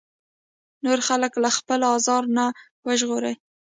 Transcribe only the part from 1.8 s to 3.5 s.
ازار نه وژغوري.